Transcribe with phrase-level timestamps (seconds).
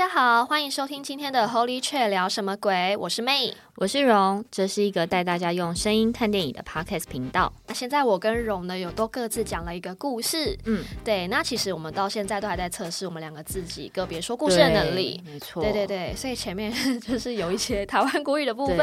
[0.00, 2.96] 大家好，欢迎收听今天的 Holy Chat 聊什么鬼？
[2.96, 7.52] 我是 May，我是荣，这是一个带大家用声音看电影的 Podcast 频道。
[7.66, 10.58] 那现在我跟荣呢，有都各自讲了一个故事。
[10.64, 11.28] 嗯，对。
[11.28, 15.22] 那其实我们到现在都还在测试我们两个自己个别说故事的能力。
[15.22, 15.62] 没错。
[15.62, 18.78] 对对对，所以前面就是有一些台湾国语的部分，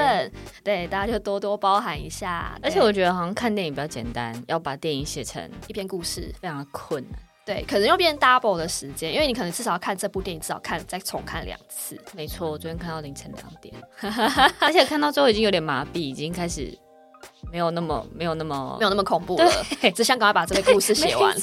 [0.63, 2.55] 对，对，大家就多多包涵一下。
[2.61, 7.20] 而且我觉得好像看电影比较简单，要把电影写成一篇故事非常困难。
[7.47, 11.97] 对，可能又变 double 的时间，因为你可能至少要看这部电影，至少看再重看两次。
[12.13, 13.73] 没错，我昨天看到凌晨两点，
[14.59, 16.77] 而且看到最后已经有点麻痹，已经开始
[17.49, 19.49] 没有那么没有那么没有那么恐怖了，
[19.95, 21.33] 只想赶快把这个故事写完。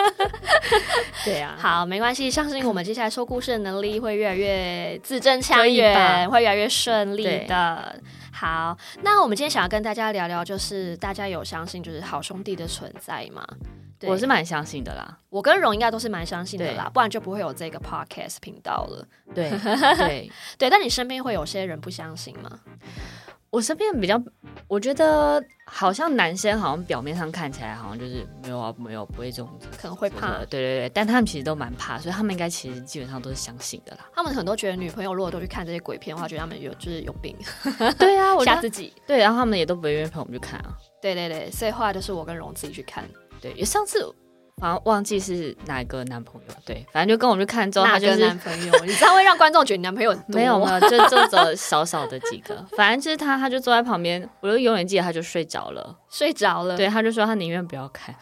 [1.26, 8.00] 对啊， 好，没关系，相信我们接下来说故事的能力会越来越字正腔圆，会越来越顺利的。
[8.32, 13.46] 好，那我们今天想要跟大家聊聊，就是大家有相信就是好兄弟的存在吗？
[14.02, 19.06] 对我是蛮相信的啦，我跟荣应该都是蛮相信的啦，不然就不会有这个 podcast 频道了。
[19.34, 22.58] 对对对，但你身边会有些人不相信吗？
[23.50, 24.18] 我身边比较，
[24.66, 30.38] 我觉得好像男生好像表面上看起来好像就是没有啊，没有不会这种，可能会怕。
[30.46, 34.08] 对对对，但他们其实都蛮怕，所以他们应该其实基本上都是相信的啦。
[34.14, 37.36] 他们很多觉得女朋友如果都去看这些鬼片的话，觉得他们有就是有病。
[37.98, 38.90] 对啊， 吓自己。
[39.06, 40.74] 对，然后他们也都不会愿意陪我们去看啊。
[41.02, 43.04] 对对对，所以后来就是我跟荣自己去看。
[43.42, 44.02] 对，上次
[44.60, 55.98] 好像忘记是哪个男朋友，对，反正就跟我们去看之后，他就是男朋友，你知道会让观众觉得你男朋友没有 没有，就就走少少的几个，反正就是他，他就坐在旁边，我就永远记得他就睡着了。
[56.12, 58.14] 睡着了，对，他就说他宁愿不要看，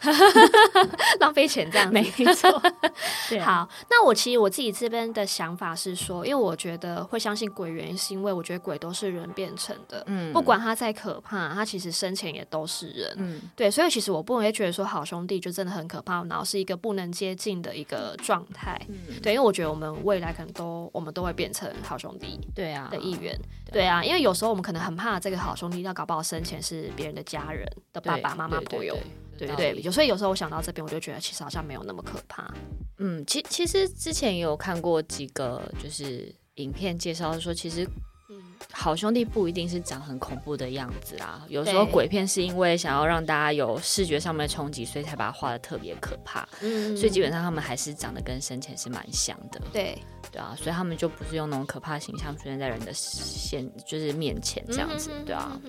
[1.19, 2.01] 浪费钱这样，没
[2.33, 2.49] 错。
[3.43, 22.87] 好，那我其实我自己这边的想法是说，因为我觉得会相信鬼，原因是因为我觉得鬼都是人变成的，嗯，不管他再可怕，他其实生前也都是人，嗯，对，所以其实我不会觉得说好兄弟就真的很可怕，然后是一个不能接近的一个状态，嗯，对，因为我觉得我们未来可能都我们都会变成好兄弟，对啊。
[22.91, 23.37] 的一员，
[23.71, 27.65] 对啊，因为有时候我们可能很怕这个好兄弟，要搞不好生前是别人的家人。
[27.93, 28.97] 的爸爸妈妈朋友，
[29.37, 32.53] 对对所以有时候我想到这边，我就觉得其实好像没有那么可怕。
[32.99, 37.87] 嗯，其其实之前也有看过几个就是影片介绍说，其实
[38.71, 41.43] 好兄弟不一定是长很恐怖的样子啦。
[41.49, 46.47] 有时候鬼片是因为想要让大家有视觉上面的冲击，所以才把它画的特别可怕。
[46.61, 49.59] 嗯，所以基本上他们还是长得跟生前是蛮像的。
[49.73, 49.97] 对
[50.31, 55.59] 对啊，所以他们就不是用那种可怕形象出现在人的现就是面前这样子，对啊。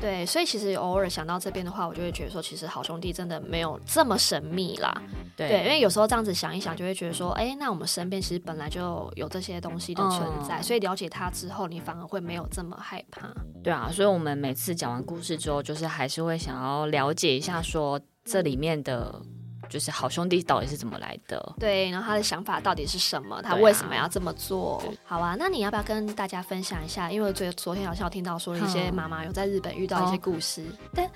[0.00, 4.90] 对，所以其实偶尔想到这边的话，我就会觉得说，其实好兄弟真的没有这么神秘啦。
[5.36, 13.28] 对，对，因为有时候这样子想一想，就会觉得说，哎，那我们身边其实本来就有这些东西的存在，嗯、所以了解它之后，你反而会没有这么害怕。
[13.62, 19.20] 对啊，所以我们每次讲完故事之后，就是还是会想要了解一下，说这里面的。
[19.70, 21.54] 就是好兄弟到底是怎么来的？
[21.58, 23.40] 对，然后他的想法到底是什么？
[23.40, 24.76] 他为什么要这么做？
[24.78, 27.10] 啊好啊，那你要不要跟大家分享一下？
[27.10, 31.10] 因为昨昨天好像有听到说一些妈妈有在日本遇到一些故事，但。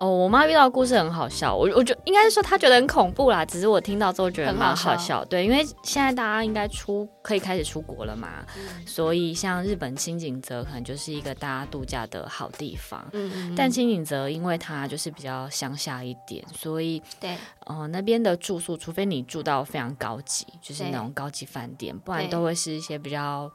[0.00, 5.22] 哦，我妈遇到的故事很好笑，我我觉得应该是说她觉得很恐怖啦，只是我听到之后觉得蛮好笑。
[5.26, 13.06] 对，因为现在大家应该出可以开始出国了嘛，嗯、所以像日本清井泽可能就是一个大家度假的好地方。
[13.12, 13.54] 嗯嗯。
[13.54, 17.36] 但清井泽因为它就是比较乡下一点，所以对，
[17.66, 23.52] 呃，那边的住宿，除非你住到非常高级，就是那种高级饭店，不然都会是一些比较。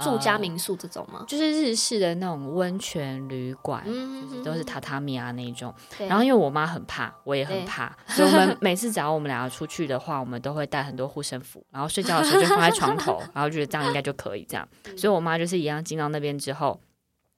[0.00, 1.20] 住家民宿这种吗？
[1.20, 5.72] 呃，就是日式的那种温泉旅馆，嗯、就是都是榻榻米啊那一种。
[5.98, 14.68] 然后因为我妈很怕，我也很怕， 所以我们每次只要我们两个出去的话，我们都会带很多护身符，然后睡觉的时候就放在床头， 然后觉得这样应该就可以这样。
[14.96, 16.80] 所以我妈就是一样进到那边之后，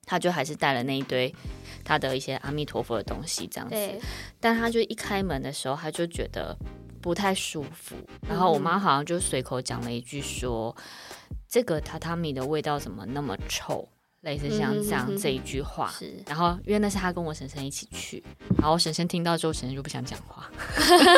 [0.05, 1.33] 她就还是带了那一堆
[1.85, 3.75] 她的一些阿弥陀佛的东西这样子。
[4.39, 6.57] 但她就一开门的时候，她就觉得
[7.01, 7.95] 不太舒服，
[8.27, 10.75] 然后我妈好像就随口讲了一句说。
[11.47, 13.87] 这个榻榻米的味道怎么那么臭？
[14.21, 15.89] 类似像这样这一句话。
[15.91, 18.21] 是，然后因为那是他跟我婶婶一起去，
[18.57, 20.49] 然后婶婶听到之后，婶婶就不想讲话。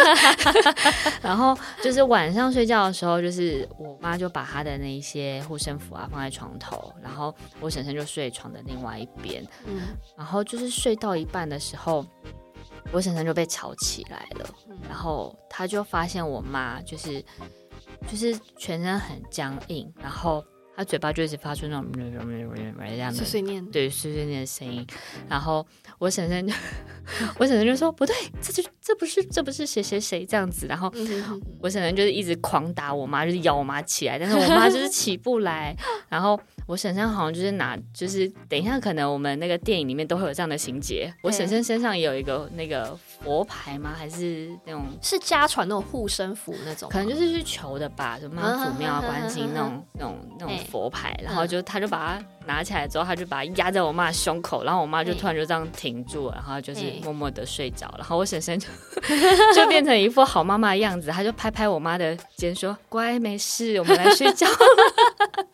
[1.24, 9.44] 然后就是晚上睡觉的时候，就是我妈就把她的那一些护身符啊放在床头，然后我婶婶就睡床的另外一边。
[9.66, 9.82] 嗯，
[10.18, 12.06] 然后就是睡到一半的时候，
[12.92, 14.48] 我婶婶就被吵起来了，
[14.88, 17.24] 然后她就发现我妈就是。
[18.08, 20.44] 就是全身很僵硬，然后
[20.80, 24.88] 他嘴巴就一直发出那种这样的碎碎念，对碎碎念的声音。
[25.28, 25.68] 然后
[25.98, 26.50] 我婶婶，
[27.38, 30.68] 我婶婶就说不对，这就这不是这不是谁谁谁这样子。
[30.68, 30.90] 然后
[31.60, 35.76] 我婶婶就是一直狂打我妈，就是咬我妈起来，但是我妈就是起不来。
[36.08, 41.14] 然后我婶婶好像就是拿，就是等一下可能我们那个电影里面都会有这样的情节。
[41.22, 43.94] 我婶婶身上也有一个那个佛牌吗？
[43.94, 46.90] 还是那种是家传那种护身符那种？
[46.90, 51.18] 可能就是去求的吧，就妈祖庙啊、观世音那种那种那种佛牌。
[51.24, 57.94] 然后就他就把它拿起来之后，他就把它压在我妈胸口，然后我妈就突然就这样停住了，然后就是默默的睡着。
[57.98, 58.68] 然后我婶婶就
[59.56, 64.56] 就变成一副好妈妈的样子，他就拍拍我妈的肩说：“乖，没事，我们来睡觉了。”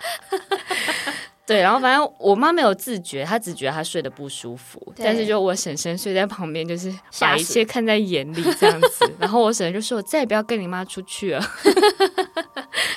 [1.48, 9.12] 对，然后反正我妈没有自觉，她只觉得她睡得不舒服，但是就我婶婶睡在旁边，就是把一切看在眼里这样子。
[9.20, 11.46] 然后我婶婶就说：“我再也不要跟你妈出去了。”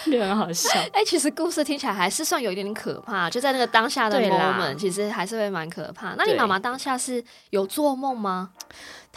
[0.12, 0.68] 就很好笑。
[0.92, 6.14] 哎、欸，其实故事听起来还是算有一点点可怕，就在那个当下的 moment，其实还是会蛮可怕。
[6.16, 8.50] 那你妈妈当下是有做梦吗？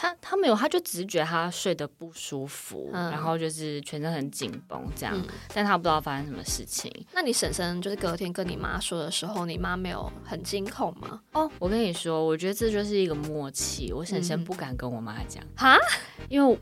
[0.02, 6.92] 他他没有，他就只是觉得他睡得不舒服，嗯、然后就是全身很紧绷这样，嗯、但他不知道发生什么事情。
[7.12, 11.20] 那你婶婶就是隔天跟你妈说的时候，你妈没有很惊恐吗？
[11.34, 13.92] 哦，我跟你说，我觉得这就是一个默契。
[13.92, 16.58] 我婶婶不敢跟我妈讲哈，嗯、 因为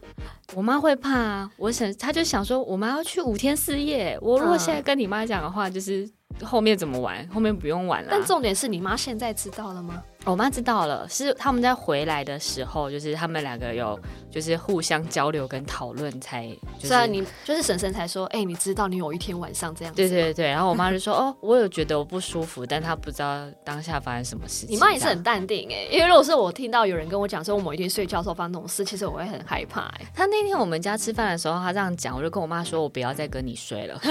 [0.55, 1.51] 我妈会怕。
[1.57, 6.07] 我婶她就想说，我妈要去五天四夜，我如果现在跟你妈讲的话，就是
[6.43, 7.27] 后面怎么玩？
[7.29, 8.09] 后面不用玩了。
[8.11, 10.03] 但重点是你妈现在知道了吗？
[10.27, 13.99] 我妈知道了，是他们在回来的时候，就是他们两个有
[14.31, 16.47] 就是互相交流跟讨论，才
[16.77, 24.77] 就是虽然你就是婶婶才说，哎、欸，你知道你有一天晚上这样子，对对对，然后我妈就说，哦，我有觉得我不舒服，但她不知道当下发生什么事情。
[24.77, 30.03] 你妈也是很淡定哎，因为如果是我听到有人跟我讲说，我某一天睡觉的时候发生这种事，其实我会很害怕哎。
[30.15, 34.01] 她那天我们家吃饭的时候，她这样讲，我就跟我妈说，我不要再跟你睡了。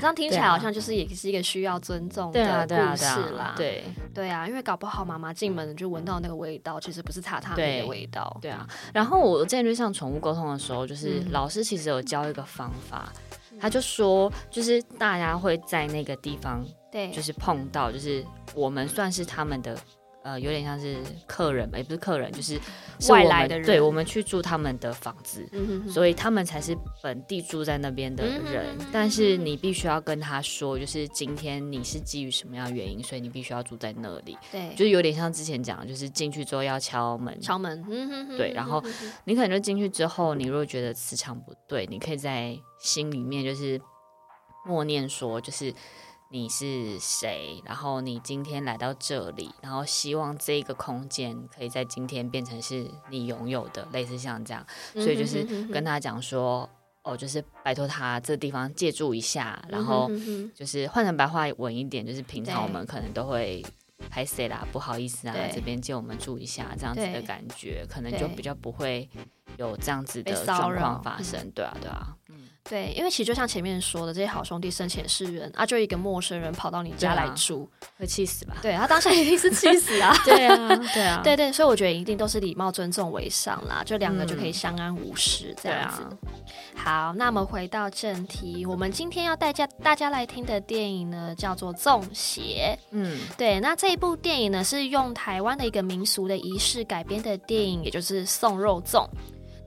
[0.00, 3.04] 这样听起来好像就是也是一个需要尊重的故事
[3.36, 3.54] 啦。
[3.56, 8.36] 对对啊，因为搞不好妈妈进门就闻到那个味道，其实不是榻榻米的味道。
[8.40, 13.12] 对啊，然后我之前去上宠物沟通的时候，就是老师其实有教一个方法，
[13.60, 18.24] 他就说，就是大家会在那个地方，对，就是碰到，就是
[18.54, 19.76] 我们算是他们的。
[20.22, 22.60] 呃，有点像是客人吧，也不是客人，就是
[23.08, 23.64] 外来的人。
[23.64, 28.36] 对，我们去住他们的房子，嗯、哼哼，所以他们才是本地住在那边的人。
[28.42, 34.36] 嗯、哼哼，但是你必须要跟他说，就是今天你是基于什么样的原因，所以你必须要住在那里。
[34.52, 37.82] 对，就是有点像之前讲，就是进去之后要敲门，敲门。
[37.88, 38.84] 嗯、哼哼，对，然后
[39.24, 43.80] 你可能就进去之后，你如果觉得磁场不对，你可以在心里面就是
[44.66, 45.72] 默念说，就是。
[46.32, 47.60] 你是谁？
[47.64, 56.70] 然后你今天来到这里，然后希望这个空间可以在今天变成是你拥有的，类似像这样，所以就是跟他讲说，
[57.02, 60.08] 哦，就是拜托他这个地方借住一下，然后
[60.54, 63.66] 就是换成白话文一点，就是平常我们可能都会
[64.08, 69.10] 拍谁啦，不好意思啊，这边借我们住一下，这样子的感觉，可能就比较不会
[69.56, 72.16] 有这样子的状况发生，对啊，对啊。
[72.70, 78.54] 对，因为其实就像前面说的，这些好兄弟生前是人啊，就一个陌生人跑到你家来住，啊、会气死吧？
[78.62, 80.16] 对他当下一定是气死啊！
[80.24, 86.00] 对啊，对啊，对对，所以我觉得一定都是礼貌尊重为上啦，就两个就可以相安无事这样子。
[86.08, 86.16] 嗯
[86.76, 92.78] 啊、好，那我们回到正题，我们今天要带家大家来听的电影呢，叫做《粽邪》。
[92.92, 99.04] 嗯，对，那这一部电影呢，是用台湾的一个民俗的仪式改编的电影，也就是送肉粽。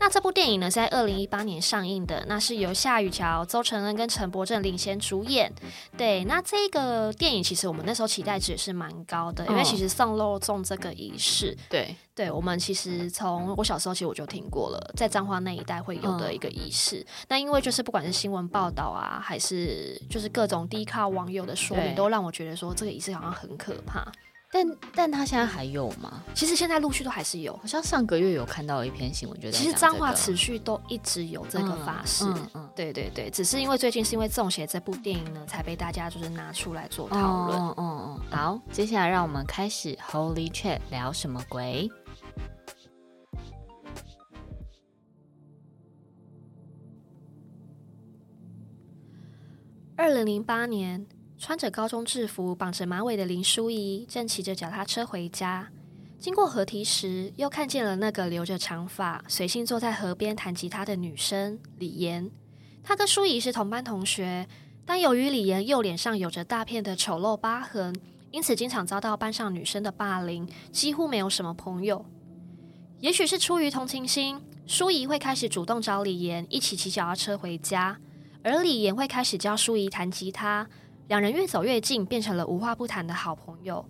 [0.04, 5.50] 那这部电影呢，是在二零一八年上映的，那是由夏雨乔、邹承恩跟陈柏正领衔主演。
[5.98, 16.98] 对，那这个电影其实我们那时候期待值也是蛮高的，因为其实送肉粽这个仪式，对，对我们其实从我小时候其实我就听过了，在彰化那一带会有的一个仪式。
[17.00, 24.06] 嗯、那因为就是不管是新闻报道啊，还是就是各种低靠网友的说明，都让我觉得说这个仪式好像很可怕。
[24.56, 26.22] 但但他现在还有吗？
[26.36, 37.60] 其实现在陆续都还是有，好像上个月有看到一篇新闻，觉得其实脏话持续都一直有这个法事，嗯，嗯嗯对对对，只是因为最近是因为《中邪》这部电影呢，才被大家就是拿出来做讨论。
[37.60, 38.22] 嗯嗯嗯。
[38.30, 41.90] 好，接下来让我们开始 Holy Chat 聊什么鬼？
[49.96, 51.04] 二零零八年。
[51.46, 55.68] 穿着高中制服、绑着马尾的林淑仪正骑着脚踏车回家，
[56.18, 62.32] 经过河堤时，又看见了那个留着长发、随性坐在河边弹吉他的女生李妍。
[62.82, 64.48] 她跟淑仪是同班同学，
[64.86, 67.94] 但由于李妍右脸上有着大片的丑陋疤痕，
[68.32, 72.06] 因此经常遭到班上女生的霸凌，几乎没有什么朋友。
[73.02, 78.00] 也许是出于同情心，淑仪会开始主动找李妍一起骑脚踏车回家，
[78.46, 80.70] 而李妍会开始教淑仪弹吉他。
[81.08, 83.86] 两人越走越近，变成了无话不谈的好朋友。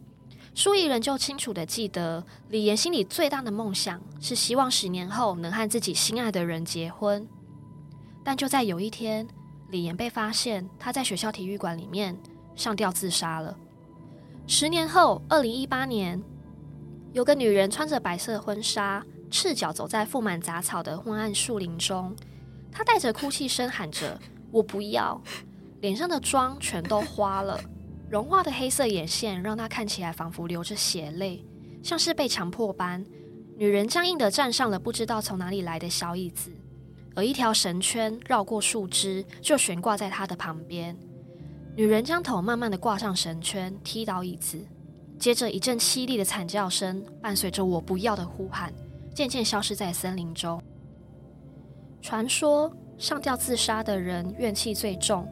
[0.55, 7.27] 舒怡仍旧清楚地记得，李岩心里最大的梦想是希望十年后能和自己心爱的人结婚。
[8.23, 9.27] 但就在有一天，
[9.69, 12.15] 李岩被发现他在学校体育馆里面
[12.55, 13.57] 上吊自杀了。
[14.45, 16.21] 十年后，二零一八年，
[17.13, 22.15] 有个女人穿着白色婚纱，赤脚走在覆满杂草的昏暗树林中，
[22.71, 24.19] 她带着哭泣声喊着
[24.51, 25.19] ：“我不要！”
[25.83, 27.59] 脸上的妆全都花了，
[28.09, 31.45] 融化的黑色眼线让她看起来仿佛流着血泪，
[31.83, 33.05] 像是被强迫般。
[33.57, 36.49] 女人僵硬地站上了不知道从哪里来的小椅子，
[37.15, 40.97] 而一条绳圈绕过树枝，就悬挂在她的旁边。
[41.75, 44.57] 女人将头慢慢地挂上绳圈，踢倒椅子，
[45.19, 48.73] 接着一阵凄厉的惨叫声伴随着“我不要”的呼喊，
[49.13, 50.63] 渐渐消失在森林中。
[52.01, 55.27] 传说上吊自杀的人怨气最重，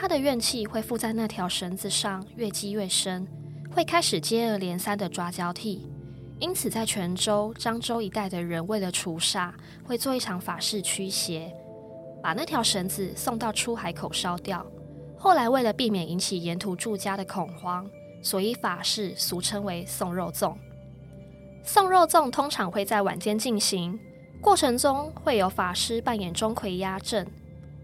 [0.00, 3.28] 他的怨气会附在那条绳子上，越积越深，
[3.70, 5.86] 会开始接二连三的抓交替。
[6.38, 9.52] 因此，在泉州、漳州一带的人为了除煞，
[9.84, 11.54] 会做一场法事驱邪，
[12.22, 14.64] 把那条绳子送到出海口烧掉。
[15.18, 17.86] 后来，为了避免引起沿途住家的恐慌，
[18.22, 20.54] 所以法事俗称为送肉粽。
[21.62, 24.00] 送肉粽通常会在晚间进行，
[24.40, 27.30] 过程中会有法师扮演钟馗压阵，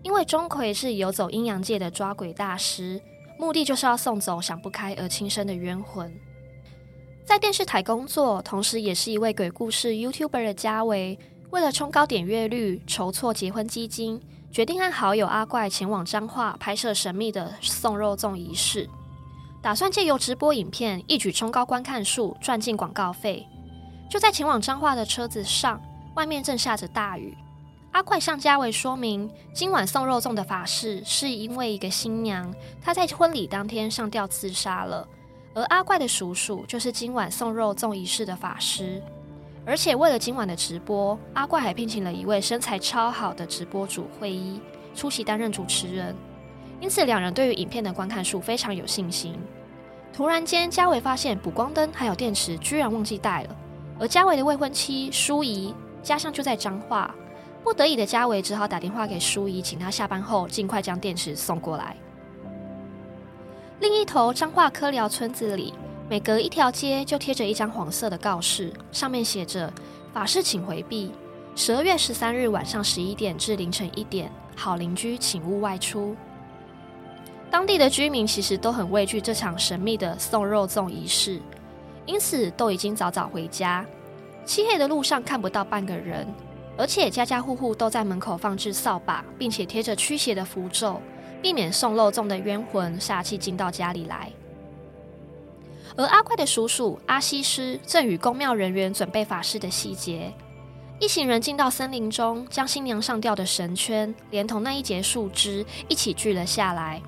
[0.06, 3.02] 因为钟馗是游走阴阳界的抓鬼大师，
[3.36, 6.16] 目的就是要送走想不开而轻生的冤魂。
[7.25, 11.18] 在电视台工作，同时也是一位鬼故事 YouTuber 的家维，
[11.50, 14.22] 为了冲高点阅率，筹措结婚基金。
[14.52, 18.88] 决定和好友阿怪前往彰化拍摄神秘的送肉粽仪式，
[19.60, 23.44] 打算借由直播影片一举冲高观看数，赚进广告费。
[24.08, 25.82] 就在前往彰化的车子上，
[26.14, 27.36] 外面正下着大雨。
[27.97, 35.09] 阿怪向家维说明，今晚送肉粽的法事是因为一个新娘，她在婚礼当天上吊自杀了，
[35.55, 39.03] 而阿怪的叔叔就是今晚送肉粽仪式的法师。
[39.65, 44.61] 而且为了今晚的直播，阿怪还聘请了一位身材超好的直播主惠一
[44.95, 46.15] 出席担任主持人，
[46.83, 49.35] 因此两人对于影片的观看数非常有信心。
[50.12, 53.57] 突然间，家维发现补光灯还有电池居然忘记带了，
[53.99, 57.15] 而家维的未婚妻淑怡家乡就在彰化，
[57.66, 61.96] 不得已的家维只好打电话给淑仪，请她下班后尽快将电池送过来。
[63.80, 65.75] 另一头，彰化科寮村子里。
[66.08, 69.68] 每隔一条街就贴着一张黄色的告示，上面写着
[70.14, 71.11] “法事请回避，
[71.56, 76.14] 十二月十三日晚上十一点至凌晨一点，好邻居请勿外出。”
[77.50, 81.42] 当地的居民其实都很畏惧这场神秘的送肉粽仪式，
[82.06, 83.85] 因此都已经早早回家。
[84.44, 86.25] 漆黑的路上看不到半个人，
[86.78, 91.00] 而且家家户户都在门口放置扫把，并且贴着驱邪的符咒，
[91.40, 94.30] 避免送漏粽的冤魂煞气进到家里来。
[95.97, 100.30] 而阿怪的叔叔阿西施正与宫庙人员准备法事的细节。
[100.99, 107.00] 一行人进到森林中，将新娘上吊的绳圈连同那一截树枝一起锯了下来。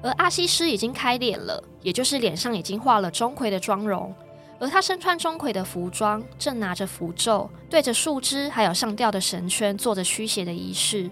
[0.00, 4.12] 而阿西施已经开脸了，也就是脸上已经画了钟馗的妆容。
[4.62, 11.10] 而他身穿钟馗的服装，正拿着符咒，对着树枝还有上吊的绳圈做着驱邪的仪式。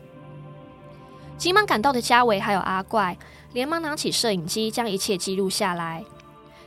[1.36, 3.18] 急忙赶到的家维还有阿怪，
[3.52, 6.04] 连忙拿起摄影机将一切记录下来。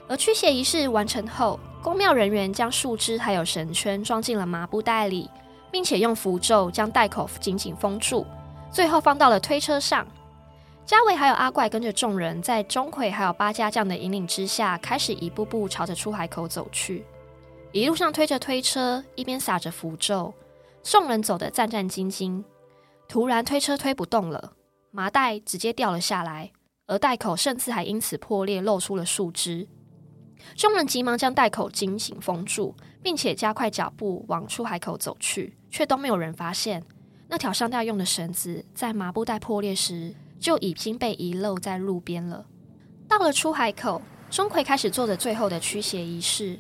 [0.10, 5.30] 而驱邪仪式完成后，宫庙人员将树枝还有绳圈装进了麻布袋里，
[5.72, 8.26] 并且用符咒将袋口紧紧封住，
[8.70, 10.06] 最后放到了推车上。
[10.86, 17.06] 嘉维还有阿怪跟着众人，在钟馗还有八家将的引领之下，开始一步步朝着出海口走去。
[17.72, 20.34] 一路上推着推车，一边撒着符咒，
[20.84, 22.44] 众人走得战战兢兢。
[23.08, 24.54] 突然，推车推不动了，
[24.92, 26.52] 麻袋直接掉了下来，
[26.86, 29.66] 而袋口甚至还因此破裂，露出了树枝。
[30.56, 36.84] 众人急忙将袋口紧紧封住，并且加快脚步往出海口走去，却都没有人发现
[37.30, 40.14] 那条上吊用的绳子在麻布袋破裂时
[40.44, 42.46] 就已经被遗漏在路边了。
[43.08, 46.60] 到了出海口，钟馗开始做着最后的驱邪仪式，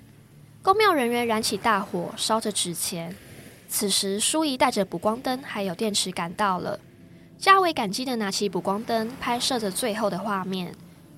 [0.62, 3.13] 宫庙人员燃起大火，烧着纸钱。
[3.68, 6.80] 此时，淑仪带着补光灯还有电池赶到了，
[7.38, 10.74] 嘉伟感激地拿起补光灯，拍摄着最后的画面。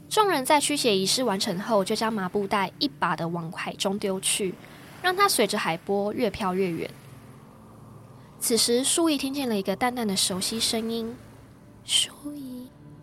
[0.09, 4.55] 众人在驱邪仪式完成后，就将麻布袋一把的往海中丢去，
[5.03, 6.89] 让它随着海波越飘越远。
[8.39, 11.15] 此时，淑仪听见了一个淡淡的熟悉声音。
[11.83, 12.54] 淑仪，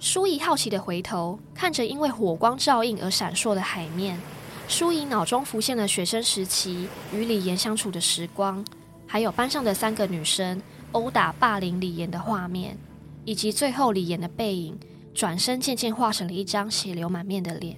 [0.02, 4.18] 淑仪好奇的回头，看着因为火光照映而闪烁的海面。
[4.66, 8.64] 淑仪脑中浮现了学生时期与李妍相处的时光，
[9.06, 12.76] 还有班上的三个女生殴打霸凌李妍的画面，
[13.24, 14.76] 以及最后李妍的背影。
[15.14, 17.76] 转身，渐渐化成了一张血流满面的脸。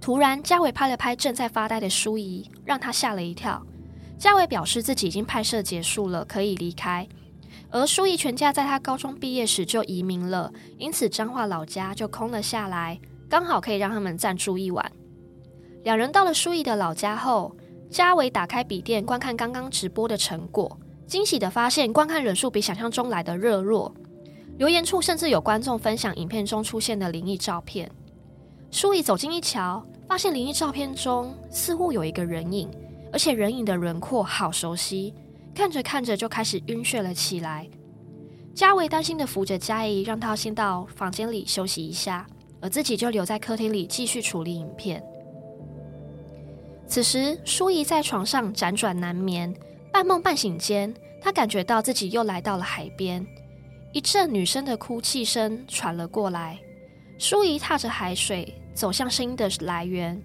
[0.00, 3.64] 突然，嘉伟拍了拍正在发呆的淑仪，让她吓了一跳。
[4.18, 7.06] 嘉伟表示自己已经拍摄结束了，可以离开。
[7.70, 14.92] 而舒怡全家在他高中毕业时就移民了，因此彰化老家就空了下来，刚好可以让他们暂住一晚。
[15.82, 17.54] 两人到了舒怡的老家后，
[17.90, 23.94] 嘉伟打开笔电观看刚刚直播的成果，惊喜地发现观看人数比想象中来的热络，
[24.56, 27.90] 留言处甚至有观众分享影片中出现的灵异照片。
[28.70, 32.68] 舒怡走近一瞧，发现灵异照片中似乎有一个人影，
[33.12, 35.12] 而且人影的轮廓好熟悉。
[35.54, 37.68] 看着看着就开始晕眩了起来。
[38.54, 42.26] 嘉维担心的扶着佳怡，让她先到房间里休息一下，
[42.60, 45.02] 而自己就留在客厅里继续处理影片。
[46.86, 49.52] 此时，舒仪在床上辗转难眠，
[49.92, 53.26] 半梦半醒间，她感觉到自己又来到了海边，
[53.92, 56.58] 一阵女生的哭泣声传了过来。
[57.18, 60.22] 舒仪踏着海水走向声音的来源，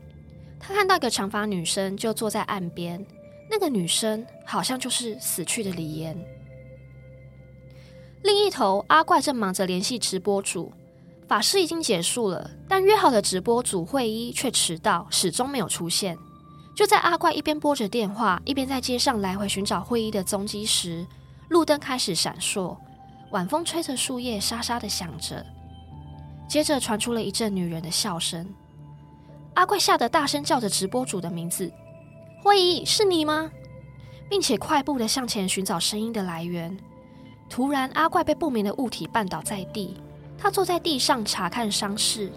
[0.60, 3.04] 她看到一个长发女生就坐在岸边。
[3.50, 6.16] 那个女生好像就是死去的李妍。
[8.24, 10.72] 另一头，阿怪正忙着联系直播主，
[11.28, 16.18] 法事已经结束了，但约好的直播主会议却迟到，始终没有出现。
[16.76, 21.06] 就在阿怪一边拨着电话，一边在街上来回寻找会议的踪迹时，
[21.50, 22.78] 路灯开始闪烁，
[23.32, 25.46] 晚风吹着树叶沙沙的响着，
[26.48, 28.48] 接着传出了一阵女人的笑声。
[29.56, 31.72] 阿怪吓得大声叫着直播主的名字。
[32.42, 33.52] 会议是你吗？
[34.30, 36.78] 并且快步的向前寻找声音的来源。
[37.50, 39.98] 突然，阿怪被不明的物体绊倒在地，
[40.38, 42.32] 他坐在地上查看伤势，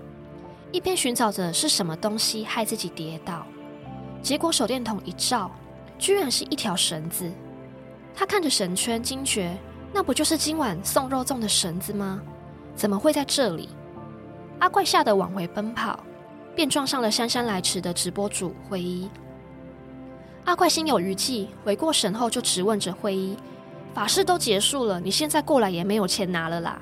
[0.73, 3.47] 一边寻找着是什么东西害自己跌倒。
[4.23, 5.51] 结果手电筒一照，
[5.99, 7.31] 居然是一条绳子。
[8.15, 9.57] 他看着绳圈，惊觉
[9.93, 12.21] 那不就是今晚送肉粽的绳子吗？
[12.75, 13.69] 怎么会在这里？
[14.59, 16.01] 阿怪吓得往回奔跑，
[16.57, 19.09] 便撞上了姗姗来迟的直播主会议。
[20.45, 23.37] 阿怪心有余悸，回过神后就质问着会议
[23.95, 26.81] ：“法事都结束了，你现在过来也没有钱拿了啦。”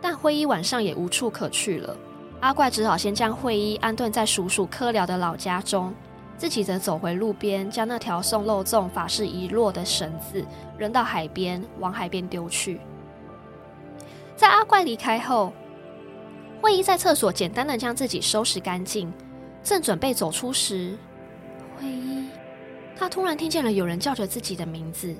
[0.00, 1.96] 但会议晚上也无处可去了，
[2.40, 5.92] 阿怪只好先将会议安顿在叔叔科辽的老家中，
[6.38, 10.42] 自己则走回路边，将那条送漏粽法事遗落的绳子
[10.78, 12.80] 扔到海边，往海边丢去。
[14.36, 15.52] 在阿怪离开后，
[16.62, 19.12] 会议在厕所简单的将自己收拾干净，
[19.62, 20.96] 正准备走出时，
[21.78, 22.28] 会议。
[23.00, 25.16] 他突然听见了有人叫着自己的名字，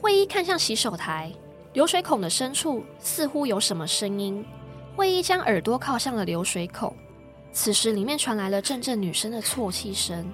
[0.00, 1.32] 会议看向洗手台，
[1.72, 4.46] 流水孔的深处似乎有什么声音。
[4.94, 6.94] 会议将耳朵靠向了流水孔，
[7.52, 10.24] 此时里面传来了阵阵女生的啜泣声。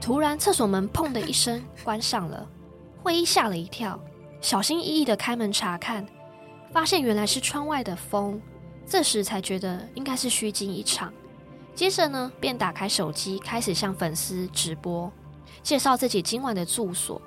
[0.00, 2.48] 突然，厕所门砰的一声关上了，
[3.02, 4.00] 会议吓了一跳，
[4.40, 6.06] 小心翼翼的开门查看，
[6.72, 8.40] 发现原来是窗外的风。
[8.86, 11.12] 这时才觉得应该是虚惊一场，
[11.74, 15.12] 接着呢，便打开手机开始向粉丝直播。
[15.62, 17.20] 介绍自己今晚的住所。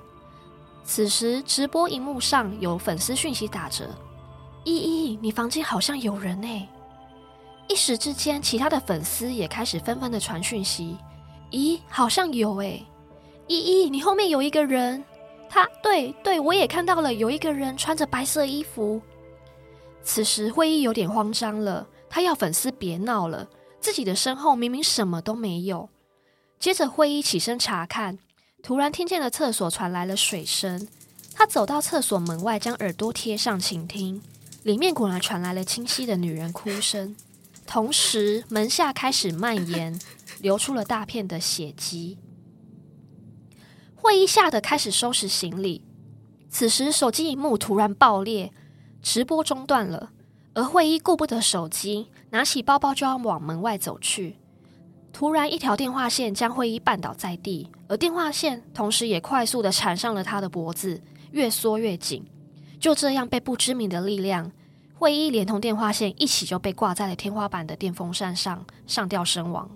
[0.84, 3.88] 此时，直播荧幕上有粉丝讯息打着
[4.64, 6.68] ：“依依，你房间好像有人欸。”
[7.68, 10.96] 一时之间，其他的粉丝也开始纷纷的传讯息
[11.52, 12.84] ：“咦，好像有欸。
[13.46, 15.02] 依依，你后面有一个人。
[15.48, 19.00] 他，对对，我也看到了，有一个人穿着白色衣服。”
[20.04, 23.48] 此时，会议有点慌张了，他要粉丝别闹了，
[23.80, 25.88] 自己的身后明明什么都没有。
[26.58, 28.18] 接着，会议起身查看，
[28.62, 30.88] 突然听见了厕所传来了水声。
[31.34, 34.22] 他走到厕所门外，将耳朵贴上倾听，
[34.62, 37.16] 里面果然传来了清晰的女人哭声。
[37.66, 40.00] 同时，门下开始蔓延，
[40.40, 42.18] 流出了大片的血迹。
[43.96, 45.82] 会议吓得开始收拾行李。
[46.48, 48.52] 此时，手机荧幕突然爆裂，
[49.02, 50.12] 直播中断了。
[50.54, 54.36] 而会议顾不得手机，拿起包包就要往门外走去。
[55.14, 61.00] 突然，一条电话线将会议绊倒在地，而电话线同时也快速的缠上了他的脖子，
[61.30, 62.24] 越缩越紧。
[62.80, 64.50] 就这样，被不知名的力量，
[64.98, 69.70] 会议连同电话线一起就被挂在了天花板的电风扇上，上吊身亡。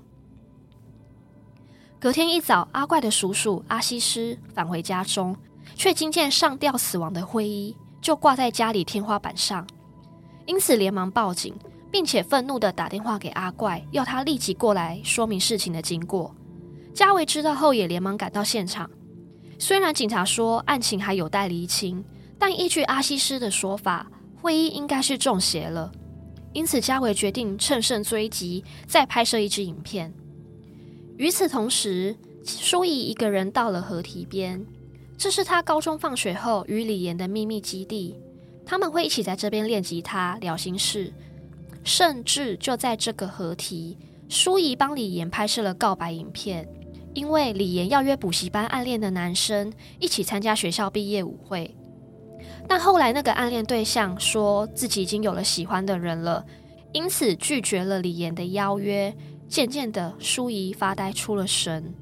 [2.01, 5.37] 隔天一早，阿怪的叔叔阿西斯返回家中，
[5.77, 9.65] 却惊见上吊死亡的会议就挂在家里天花板上，
[10.47, 11.55] 因此连忙报警。
[11.91, 16.35] 并且愤怒地打电话给阿怪，要他立即过来说明事情的经过。
[16.95, 18.91] 嘉维知道后也连忙赶到现场。
[19.59, 22.05] 虽然警察说案情还有待厘清，
[22.39, 25.91] 但依据阿西斯的说法，会议应该是中邪了。
[26.53, 30.13] 因此，嘉维决定乘胜追击，再拍摄一支影片。
[31.17, 34.65] 与此同时，舒仪一个人到了河堤边，
[35.17, 38.17] 这是他高中放学后与李妍的秘密基地。
[38.65, 41.13] 他们会一起在这边练吉他、聊心事。
[41.85, 43.97] 甚至就在这个合体，
[44.29, 46.69] 舒仪帮李岩拍摄了告白影片，
[47.15, 51.75] 因为李岩要约补习班暗恋的男生一起参加学校毕业舞会。
[52.69, 56.45] 但后来那个暗恋对象说自己已经有了喜欢的人了，
[56.93, 59.15] 因此拒绝了李岩的邀约。
[59.49, 61.95] 渐渐的，舒仪发呆出了神。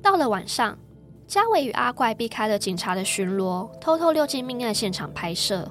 [0.00, 0.78] 到了晚上，
[1.26, 5.68] 嘉伟与阿怪避开了警察的巡逻，偷偷溜进命案现场拍摄。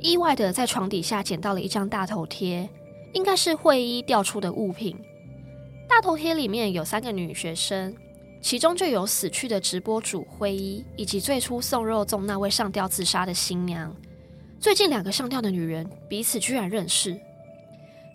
[0.00, 2.68] 意外的在床底下捡到了一张大头贴，
[3.12, 4.96] 应该是会议掉出的物品。
[5.88, 7.94] 大头贴里面有三个女学生，
[8.40, 13.94] 其中就有死去的直播主辉一，以及最初送肉粽那位上吊自杀的新娘。
[14.60, 17.18] 最近两个上吊的女人彼此居然认识。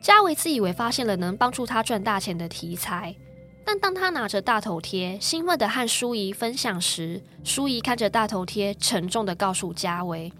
[0.01, 3.15] 嘉维自以为发现了能帮助他赚大钱的题材，
[3.65, 10.31] 但当他拿着大头贴，兴奋地和舒仪分享时，舒仪看着大头贴，沉重地告诉嘉维，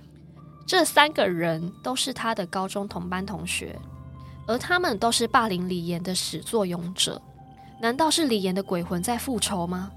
[0.65, 3.77] 这三个人都是他的高中同班同学，
[4.47, 7.21] 而他们都是霸凌李岩的始作俑者。
[7.81, 9.91] 难道是李岩的鬼魂在复仇吗？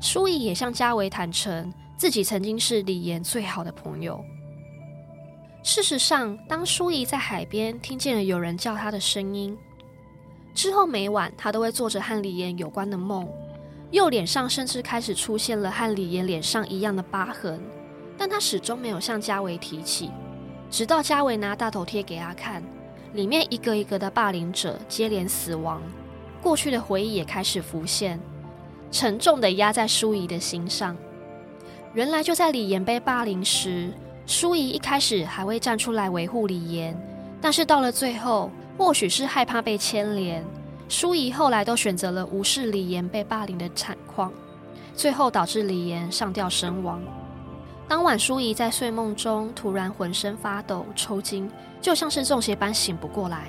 [0.00, 4.22] 舒仪也向家维坦诚，自己曾经是李岩最好的朋友。
[5.62, 9.56] 事实上，当舒仪在海边听见了有人叫她的声音
[10.54, 13.28] 之后，每晚她都会做着和李岩有关的梦，
[13.90, 17.60] 右脸上甚至开始出现了和李岩脸上一样的疤痕，
[18.16, 20.10] 但他始终没有向家维提起。
[20.70, 22.62] 直到家维拿大头贴给他看，
[23.12, 25.80] 里面一个一个的霸凌者接连死亡，
[26.42, 28.18] 过去的回忆也开始浮现，
[28.90, 30.96] 沉重地压在舒仪的心上。
[31.92, 33.92] 原来就在李岩被霸凌时。
[34.26, 36.98] 舒仪一开始还会站出来维护李岩，
[37.42, 40.42] 但是到了最后，或许是害怕被牵连，
[40.88, 44.32] 舒仪后来都选择了无视李岩被霸凌的惨况，
[44.94, 47.02] 最后导致李岩上吊身亡。
[47.86, 53.48] 当晚，舒仪在睡梦中突然浑身发抖、抽筋，就像是中邪般醒不过来。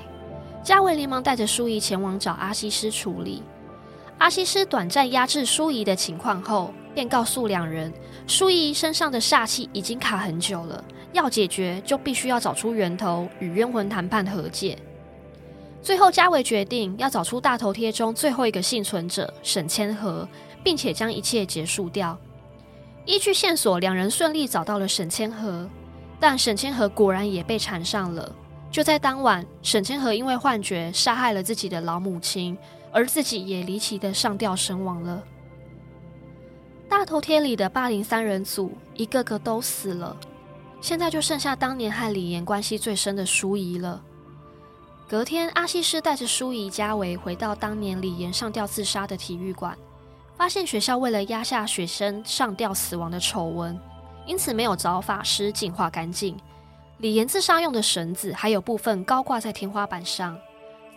[0.61, 3.41] 嘉维连忙带着舒仪前往找阿西斯处理。
[4.17, 7.93] 阿西斯短暂压制舒仪的情况后，便告诉两人，
[8.27, 14.77] 舒仪身上的煞气已经卡很久了，要解决就必须要找出源头，与冤魂谈判和解。
[15.81, 20.27] 最后，嘉维决定要找出大头贴中最后一个幸存者沈千和，
[20.63, 22.17] 并且将一切结束掉。
[23.05, 25.69] 依据线索，两人顺利找到了沈千和，
[26.19, 28.35] 但沈千和果然也被缠上了。
[28.71, 32.57] 就在当晚，沈千和因为幻觉杀害了自己的老母亲，
[32.91, 35.23] 而自己也离奇的上吊身亡了。
[36.89, 40.17] 大头贴里的霸凌三人组，一个个都死了，
[40.81, 44.01] 现在就剩下当年和李岩关系最深的舒仪了。
[45.07, 49.77] 隔天，阿西斯带着舒仪、家维回到当年李岩上吊自杀的体育馆，
[50.37, 53.79] 发现学校为了压下学生上吊死亡的丑闻，
[54.25, 56.37] 因此没有找法师净化干净。
[56.99, 60.37] 李岩自杀用的绳子还有部分高挂在天花板上，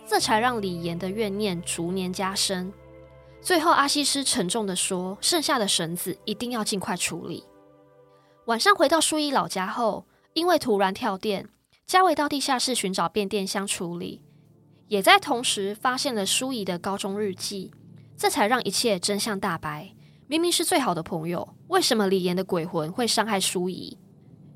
[0.07, 2.71] 这才让李岩的怨念逐年加深。
[3.41, 7.45] 最后，阿西斯沉重地说：“剩下的绳子一定要尽快处理。”
[8.47, 11.47] 晚上回到舒仪老家后，因为突然跳电，
[11.85, 14.21] 嘉伟到地下室寻找变电箱处理，
[14.87, 17.71] 也在同时发现了舒仪的高中日记，
[18.19, 19.89] 这才让一切真相大白。
[20.27, 23.97] 明明是最好的朋友，为什么李岩的鬼魂会伤害舒怡？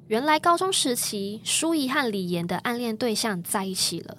[0.08, 4.18] 原来高中时期，舒怡和李岩的暗恋对象在一起了，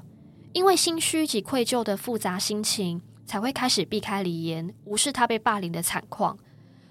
[0.54, 3.00] 因为心虚及愧疚的复杂心情。
[3.26, 6.36] 才会开始避开李岩，无视他被霸凌的惨况，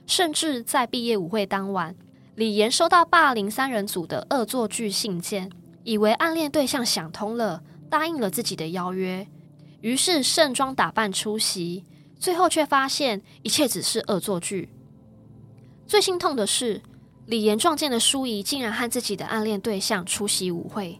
[0.07, 1.95] 甚至在毕业舞会当晚，
[2.33, 5.47] 李岩收到霸凌三人组的恶作剧信件，
[5.83, 9.27] 以为暗恋对象想通了，答应了自己的邀约，
[9.81, 11.83] 于是盛装打扮出席，
[12.23, 14.69] 最后却发现一切只是恶作剧。
[15.85, 16.81] 最心痛的是，
[17.25, 20.97] 李岩撞见的舒怡竟然和自己的暗恋对象出席舞会。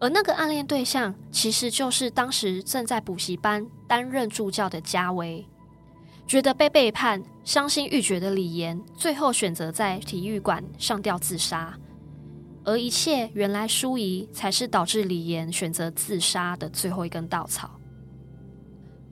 [0.00, 5.46] 而那个暗恋对象，其实就是当时正在补习班担任助教的嘉威。
[6.26, 11.78] 觉得被背叛、伤心欲绝的李岩，最后选择在体育馆上吊自杀。
[12.64, 17.78] 而一切，原来舒怡才是导致李岩选择自杀的最后一根稻草。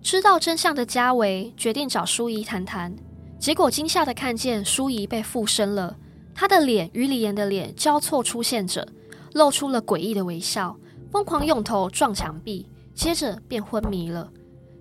[0.03, 2.95] 知道真相的嘉维决定找舒仪谈谈，
[3.39, 5.97] 结果惊吓的看见舒仪被附身了，
[6.35, 8.87] 她的脸与李岩的脸交错出现着。
[9.35, 10.77] 露出了诡异的微笑，
[11.13, 14.29] 疯狂用头撞墙壁，接着便昏迷了。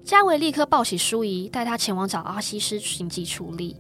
[0.04, 3.78] 嘉维立刻抱起舒仪，带她前往找阿西斯紧急处理。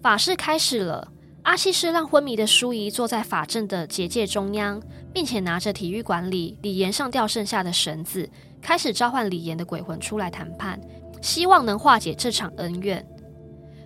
[0.00, 1.10] 法事开始了，
[1.42, 4.80] 阿西斯让昏迷的舒仪坐在法阵的结界中央，
[5.12, 10.80] 并且拿着体育馆里李岩上吊剩下的绳子，开始召唤李岩的鬼魂出来谈判，
[11.22, 13.06] 希望能化解这场恩怨。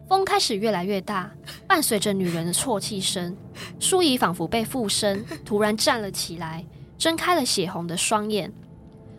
[0.09, 1.31] 风开始越来越大，
[1.69, 3.37] 伴随着女人的啜泣声，
[3.79, 6.65] 舒仪仿佛被附身，突然站了起来，
[6.99, 8.53] 睁开了血红的双眼，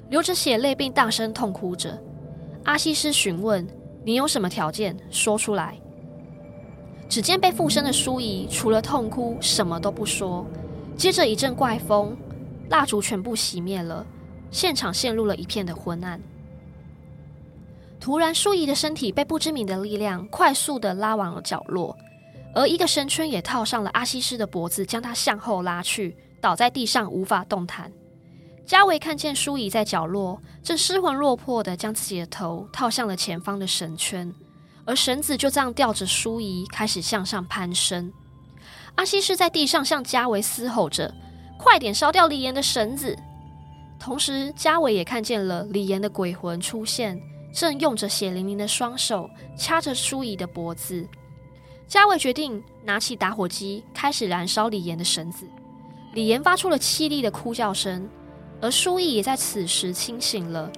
[0.09, 1.97] 流着血泪，并大声痛哭着。
[2.65, 3.65] 阿西斯询问
[4.03, 4.97] ：“你有什么条件？
[5.09, 5.79] 说出来。”
[7.07, 10.45] 只见被附身的舒仪除了痛哭，什么都不说。
[10.97, 12.15] 接着一阵怪风，
[12.69, 14.05] 蜡烛全部熄灭了，
[14.51, 16.21] 现场陷入了一片的昏暗。
[17.99, 21.97] 突然，舒仪的身体被不知名的力量快速地拉往了角落，
[22.53, 27.91] 而一个绳圈也套上了阿西斯的脖子，将他向后拉去，倒在地上无法动弹。
[28.65, 34.33] 嘉维看见舒仪在角落，正失魂落魄地将自己的头套向了前方的绳圈，
[34.85, 38.11] 而绳子就这样吊着舒仪开始向上攀升。
[38.95, 41.13] 阿西斯在地上向嘉维嘶吼着
[41.57, 43.15] ：“快点烧掉李岩的绳子！”
[44.01, 47.21] 同时，嘉伟也看见了李岩的鬼魂出现，
[47.53, 51.07] 正用着血淋淋的双手掐着舒仪的脖子。
[51.87, 55.45] 嘉伟决定拿起打火机，开始燃烧李岩的绳子。
[56.13, 58.09] 李岩发出了凄厉的哭叫声，
[58.59, 60.71] 而舒仪也在此时清醒了。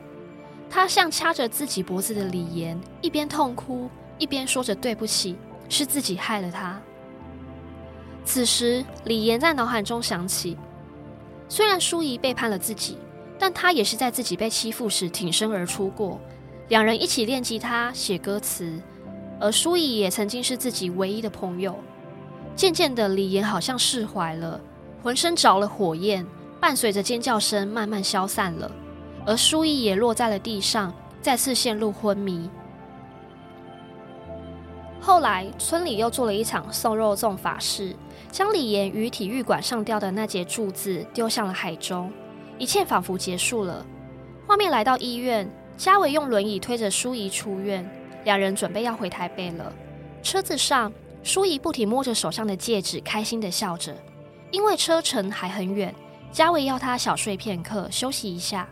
[0.69, 5.37] 他向掐着自己脖子的李岩一边痛哭，一边说着：“对不起，
[5.69, 6.77] 是自己害了他。”
[8.25, 10.57] 此时，李岩在脑海中想起，
[11.47, 12.97] 虽然舒仪背叛了自己，
[13.37, 16.19] 但他也是在自己被欺负时挺身而出过。
[16.69, 18.81] 两人一起练吉他、写歌词，
[19.39, 21.75] 而舒仪也曾经是自己唯一的朋友。
[22.55, 24.61] 渐渐的，李岩好像释怀了，
[25.01, 26.25] 浑身着了火焰，
[26.59, 28.71] 伴随着尖叫声慢慢消散了，
[29.25, 32.49] 而舒仪也落在了地上，再次陷入昏迷。
[35.01, 37.93] 后来，村里又做了一场送肉粽法事，
[38.31, 42.09] 将李岩与体育馆上吊的那节柱子丢向了海中，
[42.57, 43.85] 一切仿佛结束了。
[44.45, 47.89] 画面来到医院，嘉维用轮椅推着舒仪出院，
[48.25, 49.73] 两人准备要回台北了。
[50.21, 50.91] 车子上，
[51.23, 53.95] 舒仪不停摸着手上的戒指，开心地笑着，
[54.51, 55.93] 因为车程还很远，
[56.31, 58.67] 嘉维要他小睡片刻，休息一下。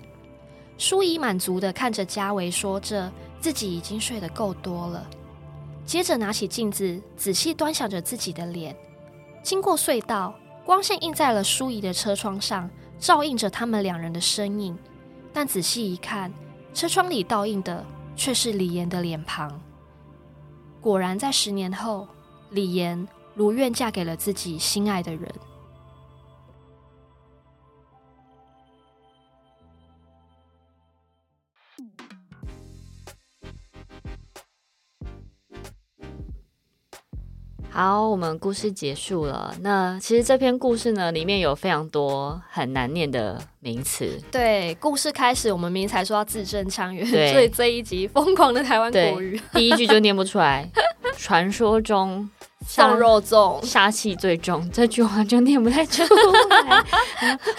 [0.78, 5.06] 舒仪满足地看着嘉维，说着自己已经睡得够多了。
[5.86, 8.76] 接着拿起镜子，仔细端详着自己的脸。
[9.44, 10.34] 经过隧道，
[10.66, 12.70] 光线映在了舒仪的车窗上，
[13.02, 14.78] 照映着他们两人的身影。
[15.34, 16.32] 但仔细一看，
[16.74, 17.86] 车窗里倒映的
[18.16, 19.60] 却是李岩的脸庞。
[20.80, 22.08] 果然，在十年后，
[22.52, 25.30] 李岩如愿嫁给了自己心爱的人。
[37.84, 39.56] 好，我们故事结束了。
[39.62, 44.22] 那其实这篇故事呢，里面有非常多很难念的名词。
[44.32, 50.70] 对，故事开始，我们明明才说要字正腔圆，所以这一集疯狂的台湾国语，第一句就念不出来。
[51.18, 52.30] 传说中。
[52.66, 56.84] 送肉粽，杀气最重，这句话就念不太出来。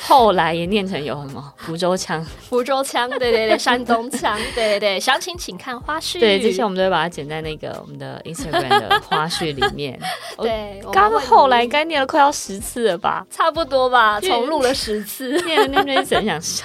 [0.01, 5.01] 后来也念成有什么福州腔，福州腔，对对对，山东腔，对对对。
[5.01, 6.21] 详情请看花絮。
[6.21, 9.99] 对，这些我们都会把它剪在那个我们的 Instagram 的花絮里面。
[10.39, 13.27] 对，刚后来该念了快要十次了吧？
[13.31, 16.65] 差不多吧， 重录了十次，念了念着一直很想笑。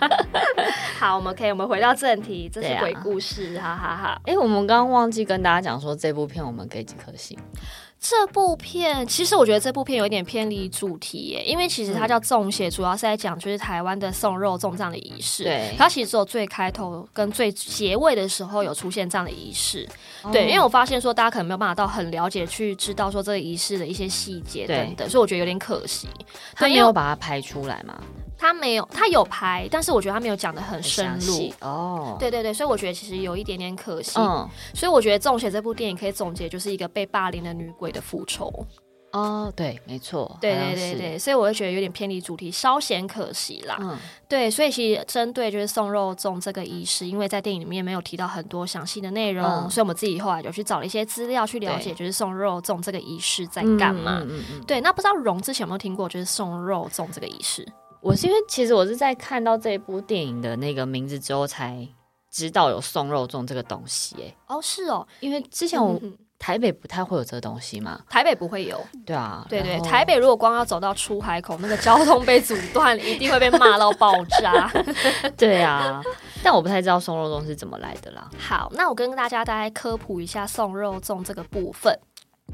[0.98, 4.20] 好，我们可以，我们回到正题，这是鬼故事，哈哈哈。
[4.24, 7.36] 哎，我们刚刚忘记跟大家讲说，这部片我们给几颗星。
[8.02, 15.44] 这部片其实我觉得这部片有一点偏离主题耶，因为其实它叫粽邪，主要是在讲就是台湾的送肉粽这样的仪式。
[15.44, 19.86] 对，它其实只有最开头跟最结尾的时候有出现这样的仪式。
[20.22, 26.08] 哦、对，因为我发现说大家可能没有办法到很了解去知道说这个仪式的一些细节等等，所以我觉得有点可惜。
[26.54, 28.00] 他没有把它拍出来吗？
[28.40, 32.16] 他没有，他有拍，但是我觉得他没有讲的很深入哦。
[32.18, 34.18] 对对对，所以我觉得其实有一点点可惜。
[34.18, 38.50] 嗯，所以我觉得《粽邪》这部电影可以总结，就是一个被霸凌的女鬼的复仇。
[39.12, 40.38] 哦，对，没错。
[40.40, 43.76] 对对对对，所以我就觉得有点偏离主题，稍显可惜啦。
[43.80, 54.20] 嗯，对，所以其实针对就是送肉粽这个仪式，因为在电影里面没有提到很多详细的内容，嗯、所以我们自己后来就去找了一些资料去了解，就是送肉粽这个仪式在干嘛。
[54.22, 57.66] 嗯嗯，嗯对，那不知道荣之前有没有听过，就是送肉粽这个仪式？
[58.00, 61.86] 我是因为其实我是在看到这部电影的那个名字之后才
[62.30, 66.00] 知道有送肉粽这个东西，哎，哦，是哦，因为之前我
[66.38, 74.70] 台北不太会有这个东西嘛，台北不会有，对啊，对对，台北如果光要走到出海口，那个交通被阻断，一定会被骂到爆炸，
[75.36, 76.02] 对啊，
[76.42, 78.30] 但我不太知道送肉粽是怎么来的啦。
[78.38, 81.98] 好，那我跟大家大概科普一下送肉粽这个部分。